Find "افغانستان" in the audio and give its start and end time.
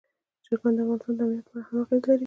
0.81-1.15